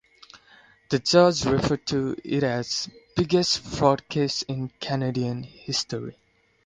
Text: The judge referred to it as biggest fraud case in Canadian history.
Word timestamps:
The 0.89 0.97
judge 0.97 1.45
referred 1.45 1.85
to 1.85 2.15
it 2.23 2.41
as 2.41 2.89
biggest 3.15 3.59
fraud 3.59 4.09
case 4.09 4.41
in 4.41 4.71
Canadian 4.79 5.43
history. 5.43 6.17